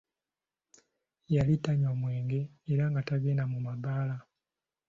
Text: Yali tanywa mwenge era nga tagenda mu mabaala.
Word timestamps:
Yali 1.33 1.55
tanywa 1.63 1.91
mwenge 1.99 2.39
era 2.71 2.83
nga 2.91 3.01
tagenda 3.07 3.43
mu 3.51 3.59
mabaala. 3.67 4.17